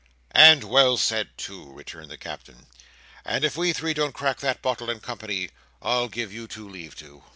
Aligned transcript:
"And 0.33 0.63
well 0.63 0.97
said 0.97 1.37
too," 1.37 1.71
returned 1.73 2.09
the 2.09 2.17
Captain; 2.17 2.65
"and 3.23 3.45
if 3.45 3.55
we 3.55 3.71
three 3.71 3.93
don't 3.93 4.15
crack 4.15 4.39
that 4.39 4.59
bottle 4.63 4.89
in 4.89 4.99
company, 4.99 5.51
I'll 5.79 6.07
give 6.07 6.33
you 6.33 6.47
two 6.47 6.67
leave 6.67 6.95
to." 6.95 7.23